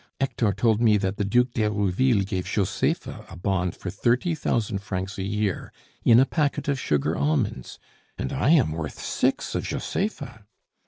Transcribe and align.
Hector 0.19 0.51
told 0.51 0.81
me 0.81 0.97
that 0.97 1.17
the 1.17 1.23
Duc 1.23 1.51
d'Herouville 1.53 2.25
gave 2.25 2.45
Josepha 2.47 3.23
a 3.29 3.35
bond 3.35 3.75
for 3.75 3.91
thirty 3.91 4.33
thousand 4.33 4.79
francs 4.79 5.19
a 5.19 5.23
year 5.23 5.71
in 6.03 6.19
a 6.19 6.25
packet 6.25 6.67
of 6.67 6.79
sugar 6.79 7.15
almonds! 7.15 7.77
And 8.17 8.33
I 8.33 8.49
am 8.49 8.71
worth 8.71 8.97
six 8.99 9.53
of 9.53 9.63
Josepha. 9.63 10.47